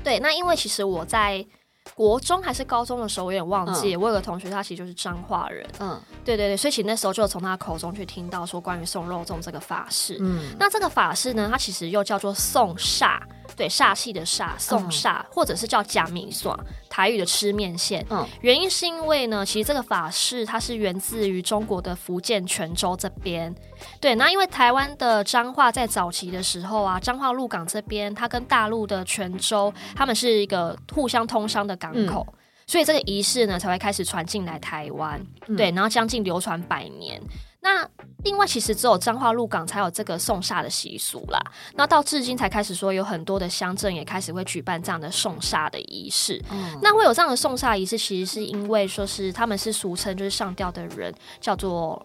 [0.02, 1.46] 对，那因为其实我在。
[1.94, 3.94] 国中还是高中的时候，我有点忘记。
[3.94, 5.66] 嗯、我有个同学，他其实就是彰化人。
[5.79, 10.18] 嗯，对对对，所以其实那时候就从他口中去听到说关于送肉粽这个法事。
[10.20, 13.20] 嗯，那这个法事呢，它其实又叫做送煞。
[13.54, 18.04] 对，煞气的煞，送煞，嗯、或者是叫假米耍，台语的吃面线。
[18.11, 23.54] 嗯，原因是因为呢，其实这个法式它是源自于中国的福建泉州这边。
[24.00, 32.26] 对，那因为台湾的彰化在早期的时候啊，彰化鹿港这边，它跟大陆的泉州，他们是一个互相通商的港口。
[32.30, 35.24] 嗯所以这个仪式呢才会开始传进来台湾。
[35.46, 37.22] 嗯、对，然后将近流传百年。
[37.66, 37.88] 那
[38.22, 41.40] 另外，其实只有彰化鹿港才有这个送煞的习俗啦。
[41.74, 46.40] 那到至今才开始说，有很多的乡镇也开始会举办这样的送煞的仪式。
[46.52, 52.00] 嗯、那会有这样的送煞仪式，其实是因为说是他们是俗称就是上吊的人叫做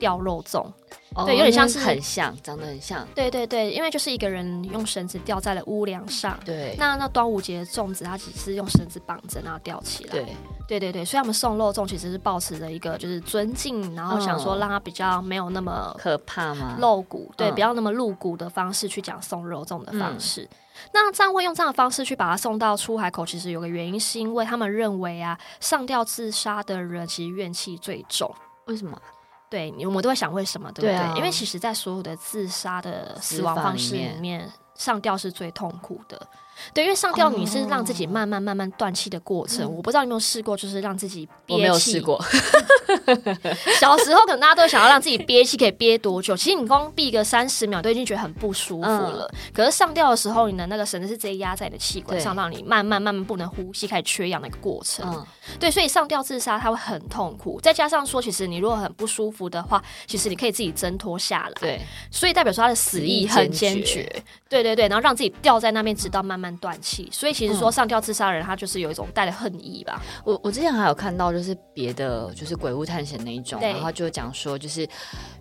[0.00, 0.66] 吊肉粽。
[1.14, 3.06] 哦、对，有点像是很像，长得很像。
[3.14, 6.38] 对对对，因为就是一个人用绳子吊在了屋梁上。
[6.44, 6.74] 对。
[6.78, 10.10] 那那端午节的粽子，它只是用绳子绑着，然后吊起来。
[10.10, 10.26] 对。
[10.68, 17.28] 对对对，所以他们送肉粽其实是保持着一个就是尊敬，然后想说让它比较没有那么可怕嘛，露骨。
[17.36, 20.42] 对，不要那么露骨的方式去讲送肉粽的方式。
[20.42, 20.48] 嗯、
[20.94, 28.32] 那这样会用这样的方式去把它送到出海口，其实有个原因是因为他们认为啊，上吊自杀的人其实怨气最重。
[28.66, 28.96] 为什么？
[29.50, 30.92] 对，我们都会想为什么，对不对？
[30.92, 36.26] 对啊、因为其实，在所有的自杀的死亡方式里面，上吊是最痛苦的。
[36.72, 39.66] 对，因为上吊你是让自己慢慢慢慢断气的过程。
[39.66, 39.76] Oh.
[39.76, 41.52] 我不知道你有没有试过，就是让自己憋气。
[41.54, 42.22] 我没有试过。
[43.78, 46.36] 小时候可能大家都想要让自己憋气，可以憋多久？
[46.36, 49.28] 其实你光闭个三十秒都已经觉得很不舒服了。
[49.32, 55.08] 嗯、可是上吊的时候，你的那个绳子是直接压在你的气管上，让你慢慢慢慢不能呼吸，开始缺氧的一个过程。
[55.08, 55.26] 嗯、
[55.58, 57.60] 对，所以上吊自杀它会很痛苦。
[57.60, 61.54] 再加上说，其实你如果很不舒服的话，其实你可以自己挣脱下来。
[61.60, 64.10] 对，所以代表说他的死意很坚决。
[64.48, 67.08] 对对对，然后让自己吊在那边，直到慢慢断气。
[67.12, 70.02] 所以其实说上吊自杀的人，他就是有一种带着恨意吧。
[70.24, 74.88] 我我之前还有看到，就是别的就是鬼屋探险那一种，然后就讲说，就是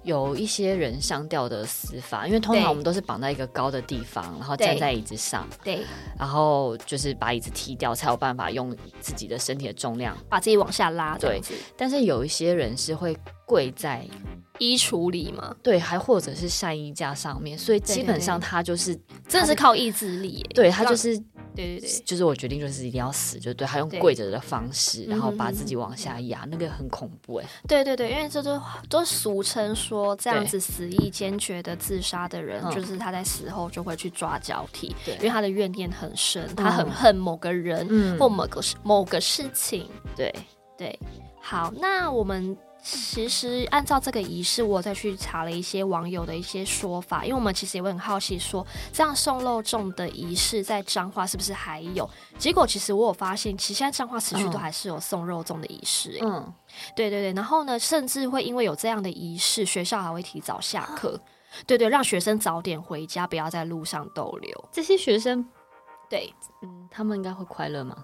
[0.04, 5.86] 有一些人上吊的死法，因为通常我们都是绑在一个高的地方，然后站在椅子上，对，
[6.18, 11.18] 然后就是把椅子踢掉，才有办法用自己的身体的重量把自己往下拉。
[11.18, 11.42] 对，
[11.78, 14.06] 但是有一些人是会跪在
[14.60, 18.96] 衣橱里嘛，对，还或者是晒衣架上面，所以基本上他就是
[19.28, 21.20] 真的是靠意志力，对他就是。
[21.56, 27.46] 对对对，就是我决定就是一定要死，就对他用跪着的方式，然后把自己往下压，那个很恐怖哎。
[27.68, 39.90] 对对对，因为这都都俗称说这样子死意坚决的自杀的人，就是他在死后就会去抓交替，对因为他的怨念很深，嗯、他很恨某个人、嗯、或某个某个事情。
[40.16, 40.34] 对
[40.78, 40.98] 对，
[41.42, 42.56] 好，那我们。
[42.82, 52.10] 其实按照这个仪式，我再去查了一些网友的一些说法，因为我们其实也会很好奇说，说这样送肉粽的仪式在彰化是不是还有？
[52.38, 56.18] 结果其实我有发现，其实现在彰化持续都还是有送肉粽的仪式。
[56.22, 56.52] 嗯，
[56.96, 61.20] 对对对，然后呢，甚至会因为有这样的仪式，学校还会提早下课，
[61.68, 64.66] 对对，让学生早点回家，不要在路上逗留。
[64.72, 65.48] 这些学生。
[66.10, 67.96] 对，嗯，他们应该会快乐吗？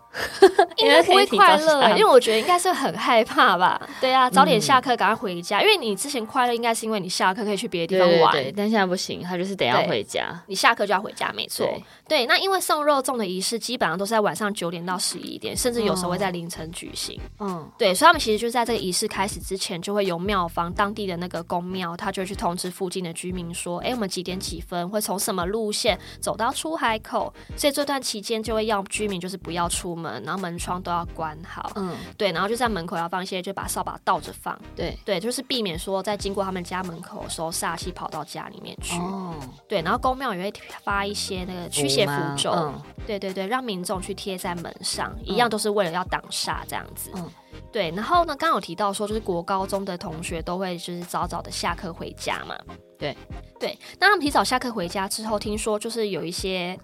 [0.78, 3.82] 应该 不会快乐，因为我觉得应该是很害怕吧。
[4.00, 5.60] 对啊，早点下课，赶快回家。
[5.62, 8.32] 因为你之前快乐，应该是因为你下课可以去别的地方玩。
[8.32, 10.40] 对，但现在不行，他就是得要回家。
[10.46, 11.68] 你下课就要回家，没错。
[12.08, 17.20] 对，那因为送肉粽的仪式基本上都是在晚上九点到十一点，甚至有时候会在凌晨举行。
[17.40, 27.95] 嗯，对，所以他们其实就是在这个仪式开始之前，就会由庙方当地的那个宫庙，他就会去通知附近的居民说：“哎，我们几点几分会从什么路线走到出海口？”所以这段。
[28.00, 31.72] 期间就会要居民就是不要出门，然后门窗都要关好。
[31.76, 34.60] 嗯，对，然后就在门口要放一些，就把扫把倒着放。
[34.76, 38.98] 对对，就是避免说在经过他们家门口的时候煞气跑到家里面去。
[39.00, 39.36] 哦，
[39.68, 40.54] 对，然后公庙也会
[40.84, 42.52] 发一些那个驱邪符咒。
[42.52, 47.12] 嗯，对对对，让民众去贴在门上，嗯、一样都是为了要挡煞这样子。
[47.16, 47.30] 嗯，
[47.72, 52.56] 对，然后呢，刚刚有提到说，就是国高中的同学都会就是早早的下课回家嘛。
[52.98, 53.16] 对
[53.60, 56.78] 对，那他们提早下课回家之后，听说就是有一些。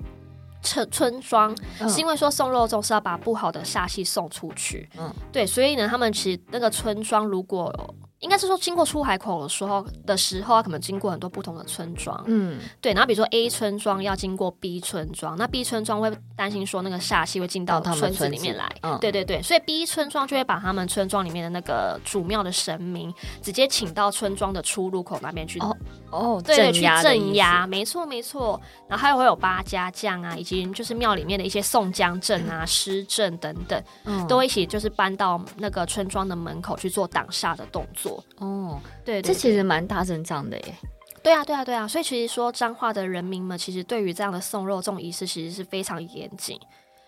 [0.62, 1.56] 村村庄
[1.89, 7.74] 是因为说送肉粽是要把不好的煞气送出去，嗯，对，所以呢，他们其实那个村庄如果。
[8.21, 12.93] 应该是说，经过出海口的时候的时候，他可能经过很多不同的村庄，嗯，对。
[12.93, 19.41] 然后比如说 A 村庄要经过 B 村庄，那 B 村庄会担心说那个煞气会进到村子里面来，嗯，对对对。
[19.41, 25.75] 所以 B 村庄就会把他们村庄里面的那个主庙的神明直接请到村庄的出入口那边去，哦
[26.12, 28.62] 哦，对，对，去镇压，没错没错。
[28.88, 38.11] 然后还有会有八家将啊，以及就是庙里面的一些宋江镇啊、 施阵等等，嗯，都一起就是搬到那个村庄的门口去做挡煞的动作。
[38.39, 40.76] 哦，对，对，对，这其实蛮大阵仗的耶。
[41.24, 46.59] 对啊，对啊，对啊，所以其实说彰化的人民们，其实对于这样的送肉这种仪式，其实是非常严谨。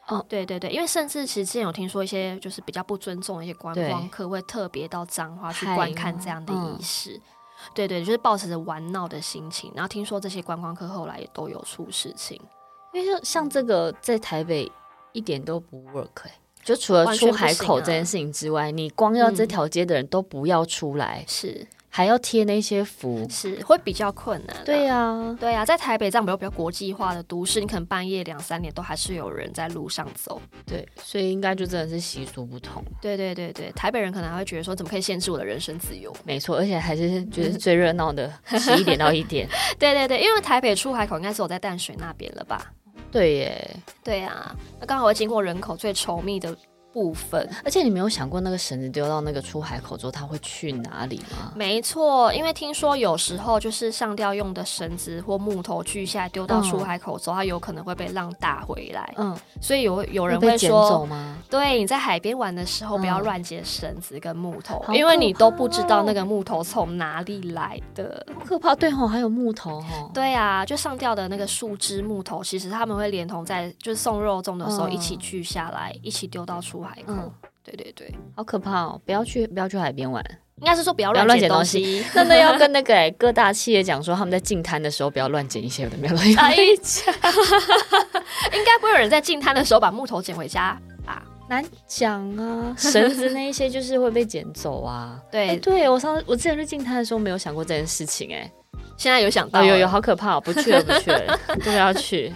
[0.07, 7.13] 哦，对对对，因为甚至其实之前有听说一些就是比较不尊重的一些观光客，会特别到彰化去观看这样的仪式。
[7.15, 7.21] 嗯、
[7.73, 9.71] 对对，就是抱持着玩闹的心情。
[9.73, 12.39] 然后听说这些观光客后来也都有出事情，
[12.93, 14.71] 因为像这个在台北
[15.13, 16.27] 一点都不 work
[16.63, 24.57] 就除了出海口这件事情之外，啊、你光要这条街的人都不要出来，是还要贴那些符，是会比较困难。
[24.65, 30.41] 对呀，对呀，在台北这样比较比较国际化的都市，你可能半夜两三点都还是有人在路上走。
[30.65, 32.83] 对，所以应该就真的是习俗不同。
[32.99, 36.11] 对对对对，台北人可能还会觉得说，怎么可以限制我的人身自由？
[36.23, 39.47] 没错，而且还是觉得 最热闹的十一点到一点。
[39.77, 42.71] 对对对，因为台北出海口应该是我在淡水那边了吧？
[43.13, 46.57] 对耶，对呀，那刚好会经过人口最稠密的。
[46.93, 51.51] 部分，而且你没有想过那个绳子丢到那个出海口之后，它会去哪里吗？
[51.55, 59.13] 没错，因为听说有时候就是上吊用的绳子或木头锯下来丢到出海口之后，嗯、它有可能会被浪打回来。
[59.17, 61.37] 嗯，所以有有人会说，吗？
[61.49, 68.75] 对，你在海边玩的时候不要乱捡绳子跟木头，嗯、因为你都不知道那个木头从哪里来的，好可怕。
[68.75, 70.11] 对吼，还有木头吼。
[70.13, 77.13] 对啊，就上吊的那个树枝木头，其实他们会连同在就是送肉粽的时候一起锯下来，嗯、一起丢到出海口。
[77.13, 77.31] 嗯，
[77.63, 79.01] 对对对，好可怕哦！
[79.05, 80.23] 不要去，不要去海边玩。
[80.59, 82.03] 应该是说不要乱捡东西。
[82.13, 86.35] 真的 要跟那个 各大企业讲说，他们在进滩的时候不要乱捡一些的，没有乱捡。
[88.53, 91.23] 应该不会有人在进滩的时候把木头捡回家吧？
[91.49, 95.19] 难讲啊，绳子那一些就是会被捡走啊。
[95.31, 98.49] 对、欸，对我上我之前去进滩的时候没有想过这件事情，哎，
[98.95, 102.33] 现在有想到，有有好可怕，不去了不去了，都要去。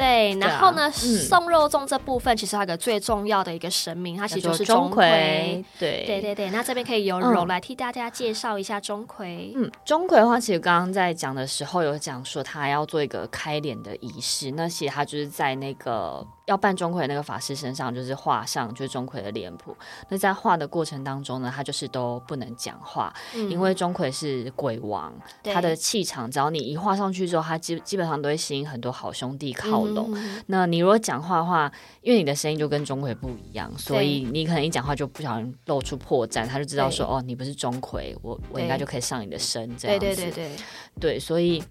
[0.00, 5.64] 对，然后呢，送肉粽这部分其实还有个最重要的一个神明，它其实就是钟馗。
[5.78, 6.50] 对，对对对。
[6.50, 9.52] 那这边可以由柔来替大家介绍一下钟馗。
[9.54, 16.26] 嗯，钟馗的话，其实刚刚在讲的时候有讲说他要做一个开脸的仪式，那其实他就是在那个。
[16.50, 19.76] 要扮钟馗那个法师身上，就是画上就是钟馗的脸谱。
[20.08, 30.10] 那在画的过程当中呢，他就是都不能讲话，嗯、因为钟馗是鬼王，他的气场只要你一画上去之后，他基基本上都会吸引很多好兄弟靠拢。
[30.16, 31.70] 嗯、那你如果讲话的话，
[32.02, 40.04] 因为你的声音就跟钟馗不一样，所以你可能一讲话就不小心露出破绽，他就知道说哦，你不是钟馗，我我应该就可以上你的身这样子。
[40.04, 40.56] 对对对对，
[40.98, 41.62] 对，所以。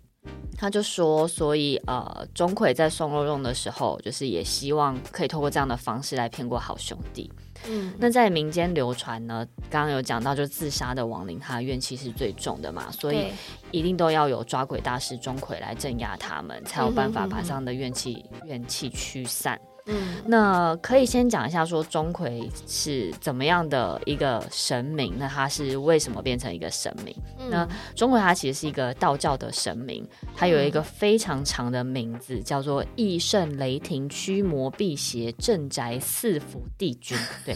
[0.57, 7.31] 他就说，所以呃，钟馗在送肉粽的时候，就是也希望可以透过这样的方式来骗过好兄弟。
[7.67, 13.27] 嗯，那在民间流传呢，刚刚有讲到，就自杀的亡灵，他的怨气是最重的嘛，所以
[13.71, 19.59] 一定都要有抓鬼大师钟馗来镇压他们，才有办法把这样的怨气怨气驱散。
[19.89, 25.15] 嗯，那可以先讲一下说钟馗是怎么样的一个神明？
[25.17, 27.15] 那他是为什么变成一个神明？
[27.39, 37.17] 嗯、那钟馗他其实是一个道教的神明，他有一个非常长的名字，嗯、叫做义圣雷霆驱魔辟邪镇宅四府帝君。
[37.43, 37.55] 对，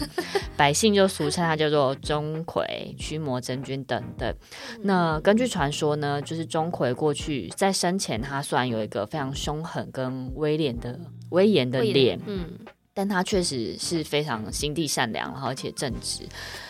[0.56, 2.66] 百姓就俗称他叫做钟馗
[2.98, 4.34] 驱魔真君等等。
[4.82, 10.98] 那根据传说呢，就是钟馗过去在生前，他虽然有一个非常凶狠跟威廉的。
[11.30, 12.48] 威严的脸，嗯，
[12.92, 16.24] 但他确实是非常心地善良，然后而且正直，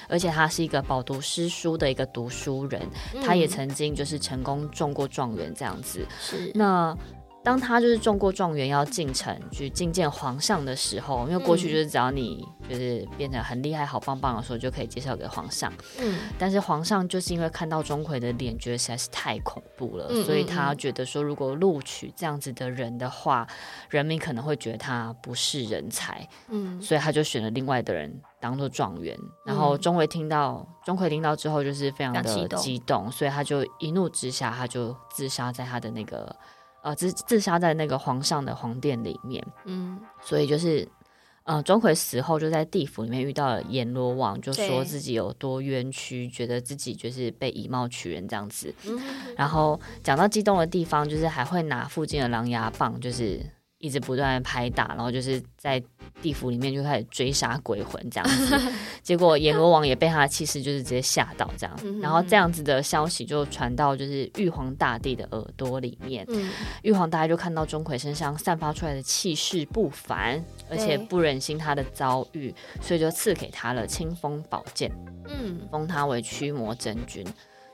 [0.09, 2.81] 而且他是一个饱读诗书的一个读书人，
[3.15, 6.07] 嗯、他也曾经就是成功中过状元这样子。
[6.21, 6.97] 是那。
[7.45, 15.71] 当他就是中过状元要进城去觐见皇上的时候，因为过去就是只要你就是变成很厉害、好棒棒的时候，就可以介绍给皇上。
[16.01, 23.47] 嗯，但是皇上就是因为看到钟馗的脸，觉得实在是太恐怖了，嗯、所以他觉得说，如果录取这样子的人的话，
[23.91, 26.27] 人民可能会觉得他不是人才。
[26.49, 29.15] 嗯，所以他就选了另外的人当做状元。
[29.45, 36.35] 然后钟馗听到钟馗听到之后，就是非常的激动，所以他就一怒之下，他就自杀在他的那个。
[36.85, 40.87] 呃，自自杀在那个皇上的皇殿里面，嗯，所以就是，
[41.45, 49.01] 呃，钟馗死后就在地府里面遇到了阎罗王，就说自己有多冤屈，觉得自己就是被以貌取人这样子，嗯、
[49.37, 53.41] 然后讲到激动的地方，就是还会拿附近的狼牙棒，就是。
[53.85, 55.83] 一直不断的拍打，然后就是在
[56.23, 58.59] 地府里面就开始追杀鬼魂这样子，
[59.05, 66.27] 结果阎罗王也被他的气势就是直接吓到这样，然后这样子的消息就传到就是玉皇大帝的耳朵里面，
[66.81, 74.91] 玉皇大帝就看到钟馗身上散发出来的气势不凡，而且不忍心他的遭遇，所以就赐给他了清风宝剑，
[75.29, 77.23] 嗯，封他为驱魔真君，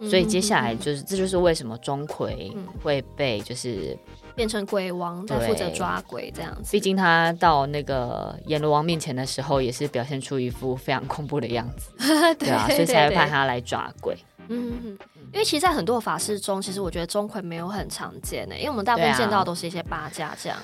[0.00, 2.52] 所以接下来就是这就是为什么钟馗
[2.82, 3.96] 会被就是。
[4.40, 11.90] 变成鬼王在负责抓鬼这样子，毕竟他到那个阎罗王面前的时候，也是表现出一副非常恐怖的样子，
[12.38, 14.16] 对啊，所以才会派他来抓鬼。
[14.48, 14.96] 嗯，
[15.30, 20.58] 因为其实，在很多法师中，其实我觉得钟馗没有很常见呢，因为我们大部分见到都是一些八家这样，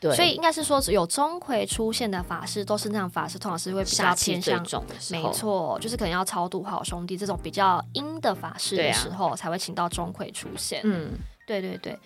[0.00, 10.82] 对，所以应该是说有钟馗出现的法师，都是那样法师，通常是会比较偏向重的时候，没错，就是可能要超度好兄弟这种比较阴的法师的时候，才会请到钟馗出现。
[10.84, 11.10] 嗯，
[11.48, 11.98] 对对对。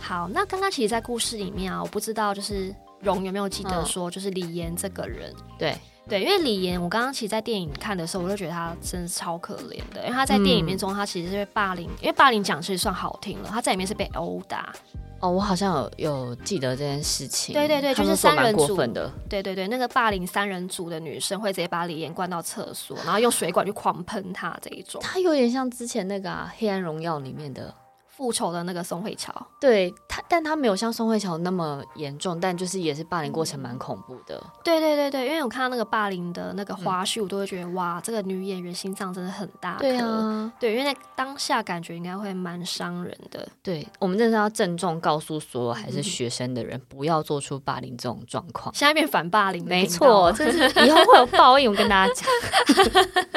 [0.00, 5.76] 好，那刚刚其实，在故事里面啊，我不知道就是荣有没有记得说，就是李岩这个人，对，
[6.08, 14.74] 对，因为李岩，我刚刚其实，在电影看的时候，我就觉得他真的超可怜的，因为他在电影里面中，他其实是被霸凌，因为霸凌讲其实算好听了，他在里面是被殴打。
[15.20, 17.52] 哦，我好像有有记得这件事情。
[17.52, 19.12] 对对对，就是三人组的。
[19.28, 24.98] 对对对，那个霸凌三人组的女生会直接把李岩关到厕所，然后用水管去狂喷她这一种。
[25.02, 27.72] 她有点像之前那个、啊《黑暗荣耀》里面的。
[28.20, 34.42] 复仇的那个宋慧乔，对他，但他没有像宋慧乔那么严重，但就是也是霸凌过程蛮恐怖的。
[34.64, 39.76] 对对对对，因为我看到那个霸凌的那个花絮，我都会觉得、嗯、哇，这个女演员心脏真的很大。
[39.78, 43.46] 对啊，对，因为那当下感觉应该会蛮伤人的。
[43.62, 48.74] 对，我们真的要郑重告诉所有还是学生的人，嗯、不要做出霸凌这种状况。
[48.74, 51.70] 现在变反霸凌，没错，这是以后会有报应。
[51.70, 52.28] 我跟大家讲。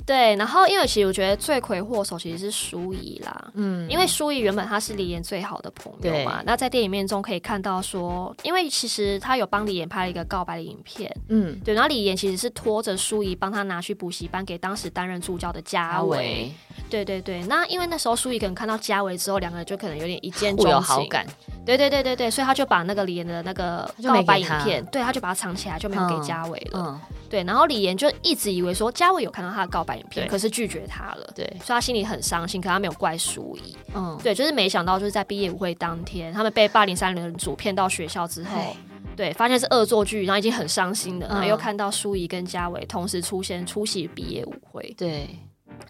[0.05, 16.51] 对，然后因为其实我觉得罪魁祸首其实是舒怡啦，嗯，因为舒怡原本她是李妍最好的朋友嘛，那在电影面中可以看到说，因为其实他有帮李岩拍了一个告白的影片，嗯，对，然后李岩其实是拖着舒怡帮他拿去补习班给当时担任助教的嘉维，
[16.89, 21.25] 对对对，那因为那时候舒怡可能看到嘉维之后，两个人就可能有点一见钟情，好感，
[21.65, 26.79] 对对对对对，所以他就把那个李岩的那个告白影片，对，他就把它藏起来，就没有给嘉维了。
[26.79, 31.31] 嗯嗯对，然后李岩就一直以为说嘉伟有看到他的告白影片，可是拒绝他了。
[31.35, 33.77] 对，所以他心里很伤心，可他没有怪淑仪。
[33.93, 38.75] 嗯，对，就是没想到就是在毕业舞会当天，他们被霸凌三人组骗到学校之后，
[39.15, 44.93] 对，发现是恶作剧，然后已经很伤心了，然后又看到舒仪跟嘉伟同时出现出席毕业舞会。
[44.97, 45.29] 对。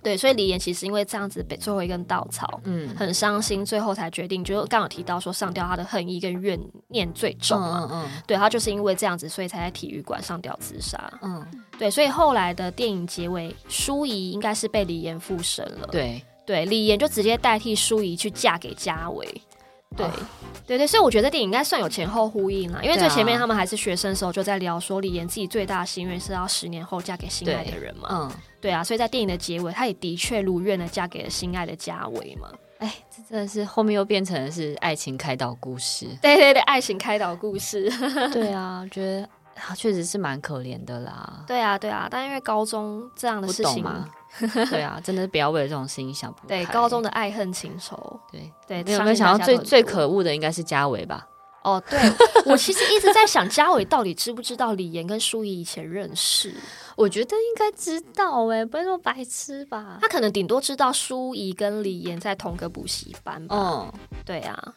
[0.02, 11.46] 对，所以李岩其实因为这样子被最后一根稻草，嗯，很伤心，最后才决定，就刚有提到说上吊，他的恨意跟怨念最重嘛，嗯嗯，对，他就是因为这样子，所以才在体育馆上吊自杀，嗯，
[11.78, 19.42] 对，所以后来的电影结尾，舒怡应该是被李岩附身了，对，对，李岩就直接代替舒怡去嫁给家伟。
[19.98, 20.08] 对，
[20.68, 28.32] 对对，所以我觉得电影应该算有前后呼应啦，因为最前面他们还是学生的时候就在聊说李岩自己最大的心愿是要十年后嫁给心爱的人嘛，嗯，
[28.62, 32.50] 对啊，所以在电影的结尾，她也的确如愿的嫁给了心爱的嘉伟嘛，
[32.80, 37.90] 哎，这真的是后面又变成了是爱情开导故事， 对对对，爱情开导故事，
[38.34, 39.28] 对啊，我觉得
[39.76, 44.10] 确实是蛮可怜的啦，对啊对啊，但因为高中这样的事情嘛。
[44.70, 46.50] 对啊，真的是不要为了这种事情想不开。
[46.50, 48.84] 对，高中的爱恨情仇，对对。
[48.84, 51.28] 你有没有想到最最可恶的应该是嘉伟吧？
[51.64, 52.00] 哦，对，
[52.46, 56.54] 我其实一直在想，嘉伟到底知不知道李岩跟舒怡以前认识？
[56.96, 60.00] 我觉得应该知道哎，不会那么白痴吧？
[60.02, 63.56] 他可能顶多知道舒怡跟李岩在同个补习班吧。
[63.56, 63.94] 嗯，
[64.26, 64.74] 对啊。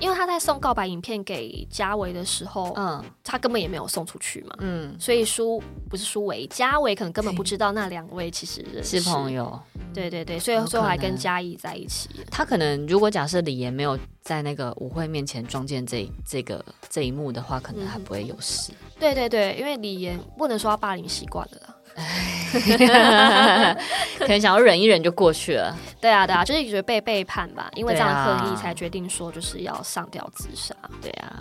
[0.00, 9.58] 因为他在送告白影片给嘉维的时候，嗯，他根本也没有送出去嘛，嗯，所以舒不是舒维，嘉维可能根本不知道那两位其实是朋友，
[9.94, 12.10] 对对对，所以最后还跟嘉义在一起。
[12.30, 18.72] 他可能如果假设李岩没有在那个舞会面前撞见这这个这一幕的话，可能还不会有事。
[18.72, 21.73] 嗯、对对对，因为李岩不能说他霸凌习惯了。
[24.18, 25.76] 可能想要忍一忍就过去了。
[26.00, 30.74] 对啊，对啊，就是觉得被背叛吧，因为这样的恨意才决定说就是要上吊自杀。
[31.00, 31.40] 对啊，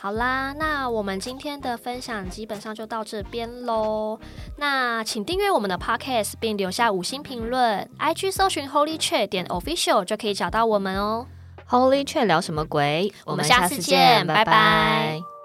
[0.00, 4.18] 好啦，那我们今天的分享基本上就到这边喽。
[4.56, 11.26] 那请订阅我们的 Podcast 并留下五星评论，IG 搜寻 Holy Chat 点 Official 就可以找到我们哦。
[11.68, 13.12] Holy Chat 聊什么鬼？
[13.26, 14.44] 我们下次见，拜拜。
[14.44, 15.37] 拜拜。